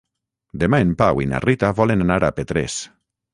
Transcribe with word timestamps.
Demà 0.63 0.79
en 0.85 0.93
Pau 1.01 1.21
i 1.25 1.29
na 1.33 1.41
Rita 1.43 1.69
volen 1.81 2.07
anar 2.07 2.19
a 2.23 2.33
Petrés. 2.41 2.81